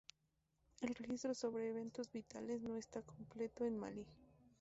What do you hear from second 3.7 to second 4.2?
Malí.